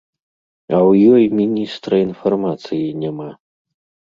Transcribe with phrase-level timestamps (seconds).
[0.71, 3.29] А ў ёй міністра інфармацыі няма!